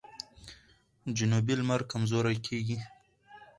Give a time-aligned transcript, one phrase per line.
[1.17, 2.77] جنوبي لمر کمزوری کیږي.